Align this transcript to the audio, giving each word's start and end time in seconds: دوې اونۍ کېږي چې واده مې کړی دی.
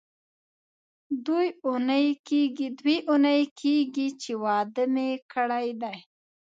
دوې 2.85 2.97
اونۍ 3.09 3.41
کېږي 3.61 4.07
چې 4.21 4.31
واده 4.43 4.83
مې 4.93 5.09
کړی 5.33 5.67
دی. 5.81 5.97